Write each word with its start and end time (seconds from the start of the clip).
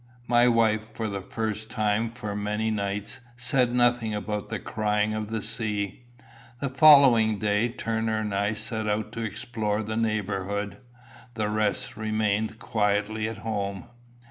My 0.27 0.47
wife, 0.47 0.91
for 0.93 1.07
the 1.07 1.21
first 1.21 1.69
time 1.69 2.09
for 2.09 2.35
many 2.35 2.71
nights, 2.71 3.19
said 3.37 3.75
nothing 3.75 4.15
about 4.15 4.49
the 4.49 4.57
crying 4.57 5.13
of 5.13 5.29
the 5.29 5.43
sea. 5.43 6.05
The 6.59 6.69
following 6.69 7.37
day 7.37 7.69
Turner 7.69 8.17
and 8.21 8.33
I 8.33 8.55
set 8.55 8.87
out 8.89 9.11
to 9.11 9.21
explore 9.23 9.83
the 9.83 9.95
neighbourhood. 9.95 10.77
The 11.35 11.49
rest 11.49 11.97
remained 11.97 12.57
quietly 12.57 13.29
at 13.29 13.37
home. 13.45 13.89